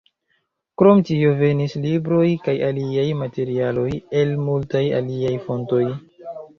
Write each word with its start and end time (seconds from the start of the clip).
Krom 0.81 1.03
tio, 1.09 1.33
venis 1.41 1.75
libroj 1.83 2.25
kaj 2.49 2.57
aliaj 2.71 3.05
materialoj 3.23 3.87
el 4.25 4.37
multaj 4.51 4.85
aliaj 5.05 5.39
fontoj. 5.49 5.87